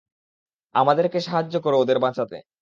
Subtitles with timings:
[0.75, 2.37] আমাদেরকে সাহায্য করো ওদের বাঁচাতে!